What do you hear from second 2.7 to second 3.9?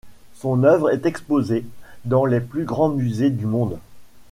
musées du monde.